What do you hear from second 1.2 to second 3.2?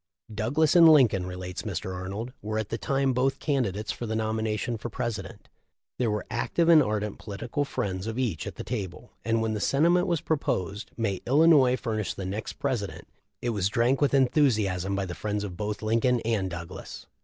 re lates Mr. Arnold, "were at the time